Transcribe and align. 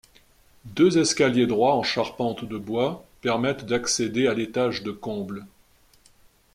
Deux 0.65 0.97
escaliers 0.97 1.45
droits 1.45 1.75
en 1.75 1.83
charpente 1.83 2.43
de 2.43 2.57
bois 2.57 3.05
permettent 3.21 3.67
d'accéder 3.67 4.25
à 4.25 4.33
l'étage 4.33 4.81
de 4.81 4.89
comble. 4.89 5.45